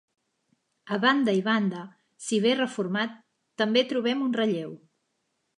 [0.95, 1.83] A banda i banda,
[2.29, 3.15] si bé reformat,
[3.63, 4.77] també trobem un relleu.